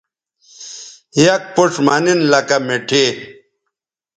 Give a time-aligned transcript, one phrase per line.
[1.23, 3.07] یک پوڇ مہ نن لکہ مٹھائ